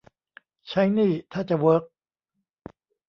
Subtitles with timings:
[0.67, 1.83] ใช้นี่ ท่าจะเวิร์ก